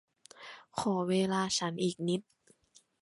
[0.79, 2.21] ขอเวลาฉันอีกนิด